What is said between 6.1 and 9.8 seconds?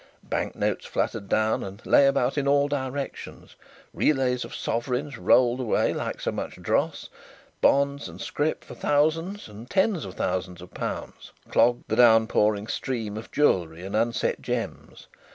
so much dross, bonds and scrip for thousands and